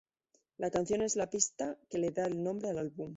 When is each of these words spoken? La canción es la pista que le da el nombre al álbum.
La 0.57 0.71
canción 0.71 1.03
es 1.03 1.15
la 1.15 1.29
pista 1.29 1.77
que 1.87 1.99
le 1.99 2.09
da 2.09 2.25
el 2.25 2.41
nombre 2.41 2.69
al 2.71 2.79
álbum. 2.79 3.09